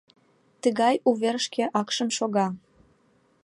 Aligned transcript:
—Тыгай 0.61 0.95
увер 1.09 1.37
шке 1.45 1.63
акшым 1.79 2.09
шога! 2.17 2.47